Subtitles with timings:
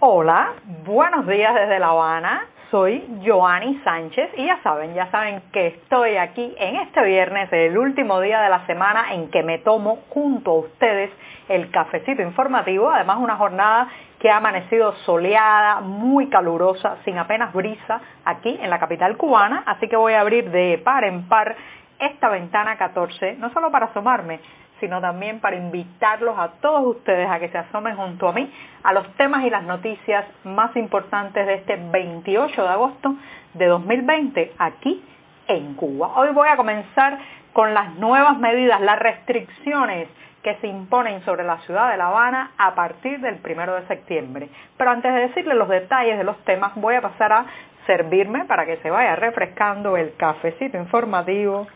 [0.00, 0.52] Hola,
[0.84, 2.46] buenos días desde La Habana.
[2.70, 7.76] Soy Joanny Sánchez y ya saben, ya saben que estoy aquí en este viernes, el
[7.76, 11.10] último día de la semana en que me tomo junto a ustedes
[11.48, 13.88] el cafecito informativo, además una jornada
[14.20, 19.88] que ha amanecido soleada, muy calurosa, sin apenas brisa aquí en la capital cubana, así
[19.88, 21.56] que voy a abrir de par en par
[21.98, 24.38] esta ventana 14, no solo para asomarme,
[24.80, 28.50] sino también para invitarlos a todos ustedes a que se asomen junto a mí
[28.82, 33.14] a los temas y las noticias más importantes de este 28 de agosto
[33.54, 35.02] de 2020 aquí
[35.48, 36.12] en Cuba.
[36.16, 37.18] Hoy voy a comenzar
[37.52, 40.08] con las nuevas medidas, las restricciones
[40.42, 44.48] que se imponen sobre la ciudad de La Habana a partir del primero de septiembre.
[44.76, 47.46] Pero antes de decirles los detalles de los temas, voy a pasar a
[47.86, 51.66] servirme para que se vaya refrescando el cafecito informativo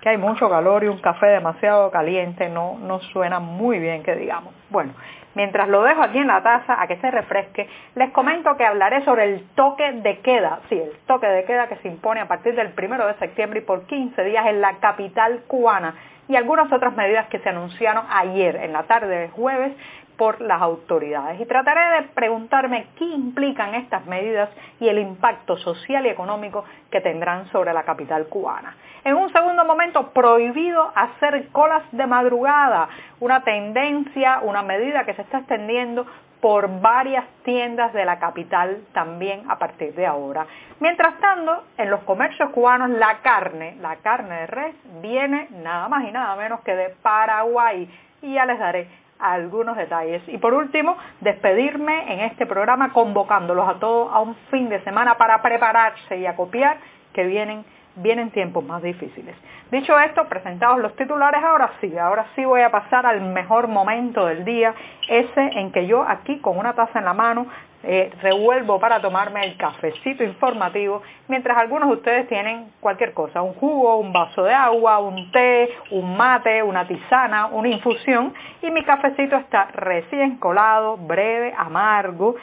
[0.00, 4.14] que hay mucho calor y un café demasiado caliente no, no suena muy bien que
[4.14, 4.54] digamos.
[4.70, 4.92] Bueno,
[5.34, 9.04] mientras lo dejo aquí en la taza a que se refresque, les comento que hablaré
[9.04, 12.54] sobre el toque de queda, sí, el toque de queda que se impone a partir
[12.54, 15.94] del primero de septiembre y por 15 días en la capital cubana
[16.28, 19.72] y algunas otras medidas que se anunciaron ayer en la tarde de jueves
[20.20, 21.40] por las autoridades.
[21.40, 27.00] Y trataré de preguntarme qué implican estas medidas y el impacto social y económico que
[27.00, 28.76] tendrán sobre la capital cubana.
[29.02, 35.22] En un segundo momento, prohibido hacer colas de madrugada, una tendencia, una medida que se
[35.22, 36.04] está extendiendo
[36.42, 40.46] por varias tiendas de la capital también a partir de ahora.
[40.80, 46.04] Mientras tanto, en los comercios cubanos la carne, la carne de res, viene nada más
[46.04, 47.88] y nada menos que de Paraguay.
[48.20, 48.86] Y ya les daré
[49.20, 50.22] algunos detalles.
[50.28, 55.16] Y por último, despedirme en este programa convocándolos a todos a un fin de semana
[55.16, 56.78] para prepararse y a copiar
[57.12, 57.64] que vienen
[57.96, 59.34] vienen tiempos más difíciles.
[59.70, 64.26] Dicho esto, presentados los titulares, ahora sí, ahora sí voy a pasar al mejor momento
[64.26, 64.74] del día,
[65.08, 67.46] ese en que yo aquí con una taza en la mano
[67.82, 73.54] eh, revuelvo para tomarme el cafecito informativo, mientras algunos de ustedes tienen cualquier cosa, un
[73.54, 78.84] jugo, un vaso de agua, un té, un mate, una tisana, una infusión, y mi
[78.84, 82.36] cafecito está recién colado, breve, amargo,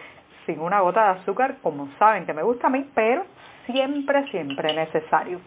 [0.45, 3.25] sin una gota de azúcar, como saben que me gusta a mí, pero
[3.65, 5.39] siempre, siempre necesario.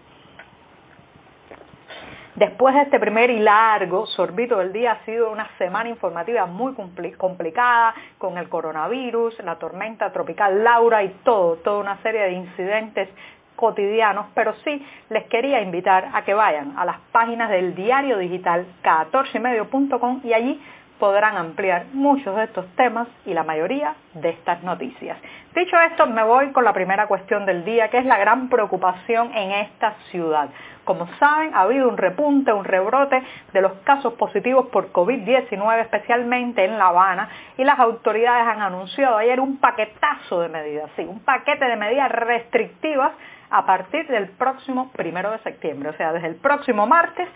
[2.41, 6.73] Después de este primer y largo sorbito del día ha sido una semana informativa muy
[7.19, 13.11] complicada con el coronavirus, la tormenta tropical Laura y todo, toda una serie de incidentes
[13.57, 18.65] cotidianos, pero sí les quería invitar a que vayan a las páginas del diario digital
[18.83, 20.63] 14medio.com y allí
[21.01, 25.19] podrán ampliar muchos de estos temas y la mayoría de estas noticias.
[25.55, 29.35] Dicho esto, me voy con la primera cuestión del día, que es la gran preocupación
[29.35, 30.51] en esta ciudad.
[30.85, 33.23] Como saben, ha habido un repunte, un rebrote
[33.53, 39.17] de los casos positivos por COVID-19, especialmente en La Habana, y las autoridades han anunciado
[39.17, 43.13] ayer un paquetazo de medidas, sí, un paquete de medidas restrictivas
[43.51, 47.29] a partir del próximo primero de septiembre, o sea, desde el próximo martes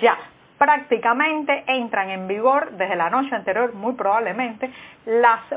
[0.00, 0.18] ya
[0.58, 4.70] prácticamente entran en vigor desde la noche anterior, muy probablemente,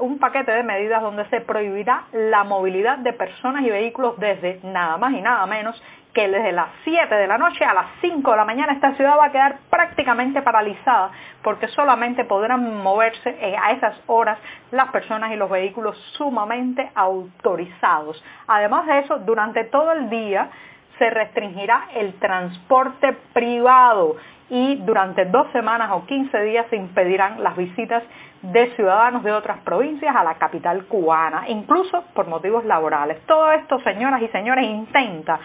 [0.01, 4.97] un paquete de medidas donde se prohibirá la movilidad de personas y vehículos desde nada
[4.97, 5.81] más y nada menos
[6.17, 9.19] que desde las 7 de la noche a las 5 de la mañana esta ciudad
[9.19, 11.11] va a quedar prácticamente paralizada
[11.43, 14.39] porque solamente podrán moverse eh, a esas horas
[14.71, 18.23] las personas y los vehículos sumamente autorizados.
[18.47, 20.49] Además de eso, durante todo el día
[20.97, 24.15] se restringirá el transporte privado
[24.49, 28.03] y durante dos semanas o 15 días se impedirán las visitas
[28.41, 33.19] de ciudadanos de otras provincias a la capital cubana, incluso por motivos laborales.
[33.25, 35.39] Todo esto, señoras y señores, intenta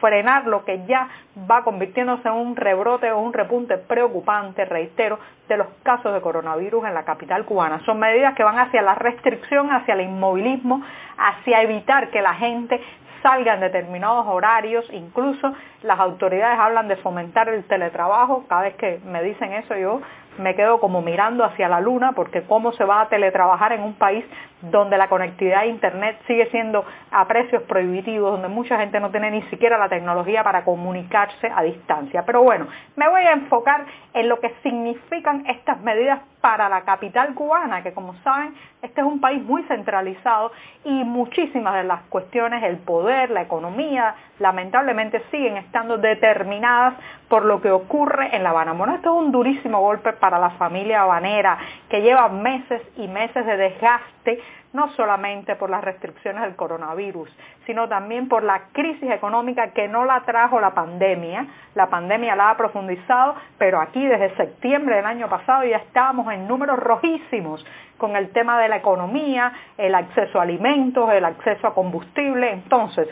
[0.00, 1.08] frenar lo que ya
[1.48, 5.18] va convirtiéndose en un rebrote o un repunte preocupante, reitero,
[5.48, 7.84] de los casos de coronavirus en la capital cubana.
[7.84, 10.82] Son medidas que van hacia la restricción, hacia el inmovilismo,
[11.18, 12.80] hacia evitar que la gente
[13.22, 19.00] salga en determinados horarios, incluso las autoridades hablan de fomentar el teletrabajo, cada vez que
[19.04, 20.00] me dicen eso yo
[20.38, 23.94] me quedo como mirando hacia la luna porque cómo se va a teletrabajar en un
[23.94, 24.24] país
[24.62, 29.30] donde la conectividad a Internet sigue siendo a precios prohibitivos, donde mucha gente no tiene
[29.30, 32.24] ni siquiera la tecnología para comunicarse a distancia.
[32.26, 32.66] Pero bueno,
[32.96, 37.92] me voy a enfocar en lo que significan estas medidas para la capital cubana, que
[37.92, 40.52] como saben, este es un país muy centralizado
[40.84, 46.94] y muchísimas de las cuestiones, el poder, la economía, lamentablemente siguen estando determinadas
[47.30, 48.72] por lo que ocurre en La Habana.
[48.72, 51.56] Bueno, esto es un durísimo golpe para la familia habanera,
[51.88, 54.42] que lleva meses y meses de desgaste
[54.72, 57.30] no solamente por las restricciones del coronavirus,
[57.66, 61.46] sino también por la crisis económica que no la trajo la pandemia.
[61.76, 66.48] La pandemia la ha profundizado, pero aquí desde septiembre del año pasado ya estábamos en
[66.48, 67.64] números rojísimos
[67.96, 72.50] con el tema de la economía, el acceso a alimentos, el acceso a combustible.
[72.52, 73.08] Entonces,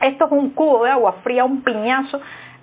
[0.00, 2.20] esto es un cubo de agua fría, un piñazo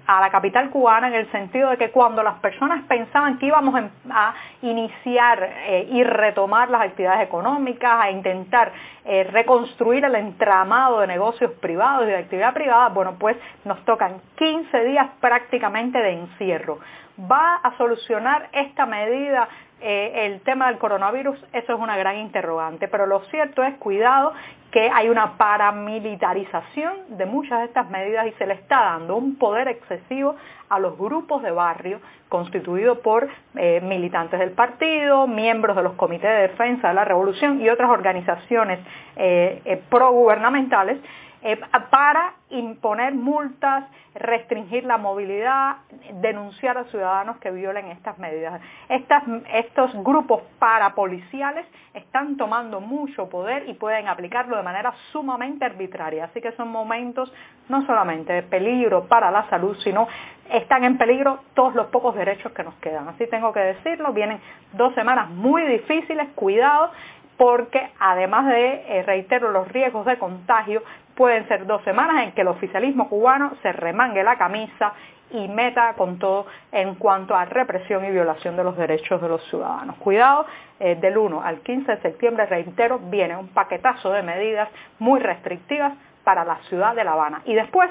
[0.07, 3.73] a la capital cubana en el sentido de que cuando las personas pensaban que íbamos
[4.09, 8.71] a iniciar eh, y retomar las actividades económicas, a intentar
[9.05, 14.21] eh, reconstruir el entramado de negocios privados y de actividad privada, bueno, pues nos tocan
[14.35, 16.79] 15 días prácticamente de encierro.
[17.29, 19.47] ¿Va a solucionar esta medida
[19.79, 21.37] eh, el tema del coronavirus?
[21.53, 24.33] Eso es una gran interrogante, pero lo cierto es, cuidado,
[24.71, 29.35] que hay una paramilitarización de muchas de estas medidas y se le está dando un
[29.35, 30.35] poder excesivo
[30.69, 36.29] a los grupos de barrio constituidos por eh, militantes del partido, miembros de los comités
[36.29, 38.79] de defensa de la revolución y otras organizaciones
[39.17, 40.97] eh, eh, progubernamentales
[41.43, 41.59] eh,
[41.89, 45.77] para imponer multas, restringir la movilidad,
[46.21, 48.61] denunciar a ciudadanos que violen estas medidas.
[48.89, 56.25] estos grupos parapoliciales están tomando mucho poder y pueden aplicarlo de manera sumamente arbitraria.
[56.25, 57.33] Así que son momentos
[57.69, 60.07] no solamente de peligro para la salud, sino
[60.51, 63.07] están en peligro todos los pocos derechos que nos quedan.
[63.07, 64.39] Así tengo que decirlo, vienen
[64.73, 66.91] dos semanas muy difíciles, cuidado,
[67.37, 70.83] porque además de, eh, reitero, los riesgos de contagio,
[71.15, 74.93] pueden ser dos semanas en que el oficialismo cubano se remangue la camisa
[75.33, 79.43] y meta con todo en cuanto a represión y violación de los derechos de los
[79.49, 79.95] ciudadanos.
[79.97, 80.45] Cuidado,
[80.79, 84.69] eh, del 1 al 15 de septiembre, reitero, viene un paquetazo de medidas
[84.99, 85.93] muy restrictivas
[86.23, 87.41] para la ciudad de La Habana.
[87.45, 87.89] Y después,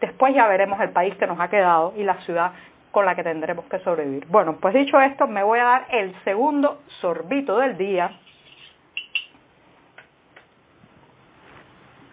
[0.00, 2.52] después ya veremos el país que nos ha quedado y la ciudad
[2.90, 4.26] con la que tendremos que sobrevivir.
[4.26, 8.10] Bueno, pues dicho esto, me voy a dar el segundo sorbito del día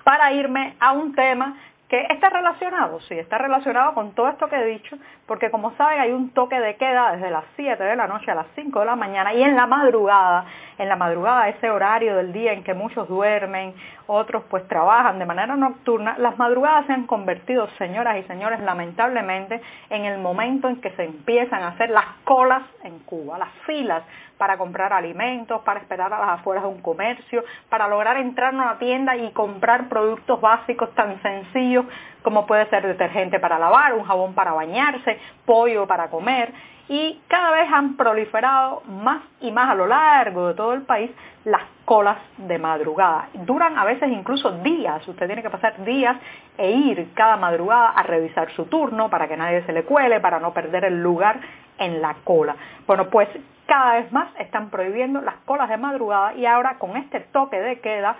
[0.07, 1.57] para irme a un tema
[1.89, 6.00] que está relacionado, sí, está relacionado con todo esto que he dicho, porque como saben
[6.00, 8.86] hay un toque de queda desde las 7 de la noche a las 5 de
[8.86, 10.45] la mañana y en la madrugada,
[10.77, 13.74] en la madrugada ese horario del día en que muchos duermen,
[14.07, 19.62] otros pues trabajan de manera nocturna, las madrugadas se han convertido, señoras y señores, lamentablemente
[19.89, 24.03] en el momento en que se empiezan a hacer las colas en Cuba, las filas
[24.38, 28.57] para comprar alimentos, para esperar a las afueras de un comercio, para lograr entrar a
[28.57, 31.85] una tienda y comprar productos básicos tan sencillos
[32.21, 36.51] como puede ser detergente para lavar, un jabón para bañarse, pollo para comer.
[36.89, 41.12] Y cada vez han proliferado más y más a lo largo de todo el país
[41.44, 43.30] las colas de madrugada.
[43.34, 46.18] Duran a veces incluso días, usted tiene que pasar días
[46.57, 50.39] e ir cada madrugada a revisar su turno para que nadie se le cuele, para
[50.39, 51.39] no perder el lugar
[51.78, 52.56] en la cola.
[52.86, 53.30] Bueno, pues
[53.66, 57.80] cada vez más están prohibiendo las colas de madrugada y ahora con este toque de
[57.80, 58.16] queda,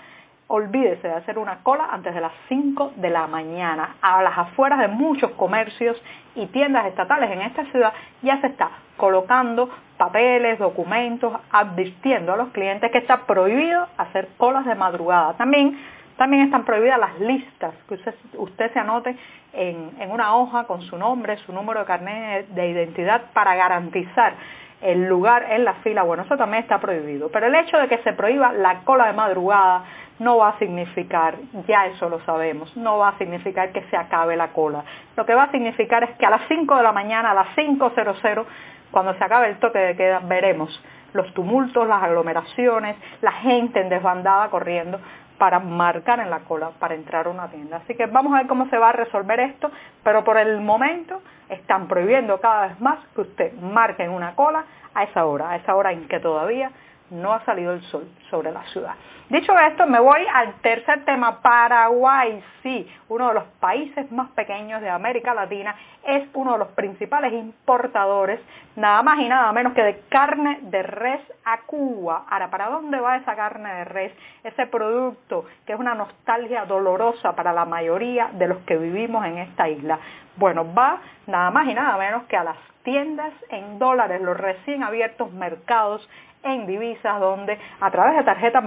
[0.48, 3.98] olvídese de hacer una cola antes de las 5 de la mañana.
[4.02, 6.02] A las afueras de muchos comercios
[6.36, 12.50] y tiendas estatales en esta ciudad ya se está colocando papeles, documentos, advirtiendo a los
[12.50, 15.34] clientes que está prohibido hacer colas de madrugada.
[15.34, 15.77] También,
[16.18, 17.96] también están prohibidas las listas, que
[18.38, 19.16] usted, se anote
[19.54, 24.34] en, en una hoja con su nombre, su número de carnet de identidad para garantizar
[24.81, 27.29] el lugar en la fila, bueno, eso también está prohibido.
[27.29, 29.84] Pero el hecho de que se prohíba la cola de madrugada
[30.19, 31.36] no va a significar,
[31.67, 34.84] ya eso lo sabemos, no va a significar que se acabe la cola.
[35.15, 37.48] Lo que va a significar es que a las 5 de la mañana, a las
[37.55, 38.46] 5.00,
[38.91, 43.89] cuando se acabe el toque de queda, veremos los tumultos, las aglomeraciones, la gente en
[43.89, 45.00] desbandada corriendo
[45.38, 47.77] para marcar en la cola para entrar a una tienda.
[47.77, 49.72] Así que vamos a ver cómo se va a resolver esto,
[50.03, 54.65] pero por el momento están prohibiendo cada vez más que usted marque en una cola
[54.94, 56.72] a esa hora, a esa hora en que todavía
[57.10, 58.96] no ha salido el sol sobre la ciudad.
[59.29, 61.41] Dicho esto, me voy al tercer tema.
[61.41, 66.69] Paraguay, sí, uno de los países más pequeños de América Latina, es uno de los
[66.69, 68.39] principales importadores,
[68.77, 72.24] nada más y nada menos que de carne de res a Cuba.
[72.29, 74.13] Ahora, ¿para dónde va esa carne de res?
[74.46, 79.39] Ese producto que es una nostalgia dolorosa para la mayoría de los que vivimos en
[79.39, 80.00] esta isla.
[80.38, 84.84] Bueno, va nada más y nada menos que a las tiendas en dólares, los recién
[84.84, 86.07] abiertos mercados
[86.43, 88.62] en divisas donde a través de tarjeta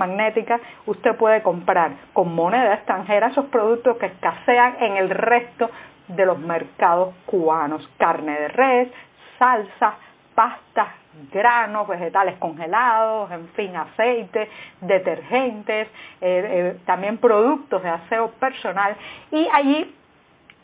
[0.86, 5.70] usted puede comprar con moneda extranjera esos productos que escasean en el resto
[6.08, 7.88] de los mercados cubanos.
[7.98, 8.88] Carne de res,
[9.38, 9.94] salsa,
[10.34, 10.88] pastas,
[11.32, 14.48] granos, vegetales congelados, en fin, aceite,
[14.80, 15.88] detergentes,
[16.20, 18.96] eh, eh, también productos de aseo personal.
[19.30, 19.94] Y allí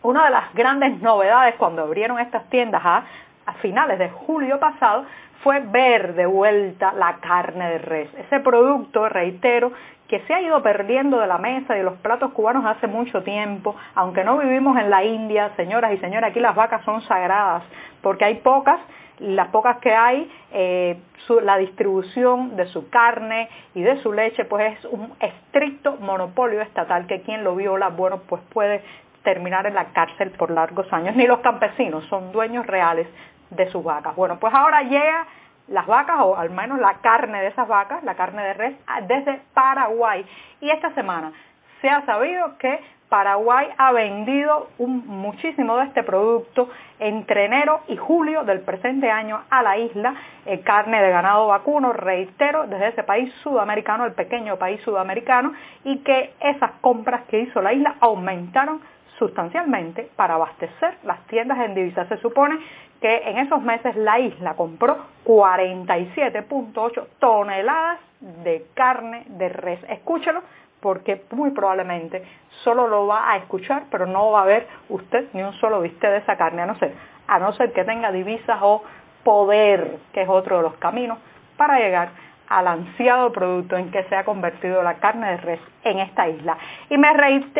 [0.03, 3.05] una de las grandes novedades cuando abrieron estas tiendas a,
[3.47, 5.07] a finales de julio pasado
[5.43, 8.11] fue ver de vuelta la carne de res.
[8.15, 9.73] Ese producto, reitero,
[10.09, 13.23] que se ha ido perdiendo de la mesa y de los platos cubanos hace mucho
[13.23, 17.65] tiempo, aunque no vivimos en la India, señoras y señores, aquí las vacas son sagradas,
[18.03, 18.81] porque hay pocas,
[19.19, 20.99] las pocas que hay, eh,
[21.43, 27.07] la distribución de su carne y de su leche, pues es un estricto monopolio estatal
[27.07, 28.83] que quien lo viola, bueno, pues puede
[29.25, 31.17] terminar en la cárcel por largos años.
[31.17, 33.09] Ni los campesinos son dueños reales
[33.51, 34.15] de sus vacas.
[34.17, 35.27] Bueno, pues ahora llega
[35.69, 38.77] las vacas, o al menos la carne de esas vacas, la carne de res,
[39.07, 40.25] desde Paraguay.
[40.61, 41.33] Y esta semana
[41.81, 48.43] se ha sabido que Paraguay ha vendido muchísimo de este producto entre enero y julio
[48.43, 53.33] del presente año a la isla, eh, carne de ganado vacuno, reitero, desde ese país
[53.43, 55.53] sudamericano, el pequeño país sudamericano,
[55.85, 58.81] y que esas compras que hizo la isla aumentaron
[59.19, 62.09] sustancialmente para abastecer las tiendas en divisas.
[62.09, 62.59] Se supone
[63.01, 69.81] que en esos meses la isla compró 47.8 toneladas de carne de res.
[69.89, 70.43] Escúchelo
[70.81, 72.23] porque muy probablemente
[72.63, 76.11] solo lo va a escuchar, pero no va a ver usted ni un solo bistec
[76.11, 76.95] de esa carne, a no ser,
[77.27, 78.83] a no ser que tenga divisas o
[79.25, 81.19] poder, que es otro de los caminos
[81.57, 82.11] para llegar
[82.49, 86.57] al ansiado producto en que se ha convertido la carne de res en esta isla.
[86.91, 87.09] Y me,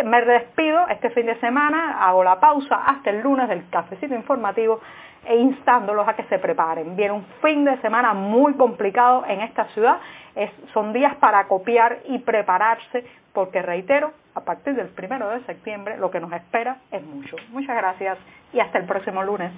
[0.05, 4.81] me despido este fin de semana, hago la pausa hasta el lunes del cafecito informativo
[5.25, 6.97] e instándolos a que se preparen.
[6.97, 9.99] Viene un fin de semana muy complicado en esta ciudad,
[10.73, 16.11] son días para copiar y prepararse, porque reitero, a partir del primero de septiembre lo
[16.11, 17.37] que nos espera es mucho.
[17.51, 18.19] Muchas gracias
[18.53, 19.51] y hasta el próximo lunes.